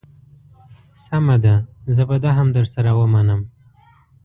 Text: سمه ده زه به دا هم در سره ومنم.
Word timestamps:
سمه 1.05 1.35
ده 1.43 1.55
زه 1.95 2.03
به 2.09 2.17
دا 2.23 2.29
هم 2.37 2.47
در 2.55 2.65
سره 2.73 2.91
ومنم. 2.99 3.41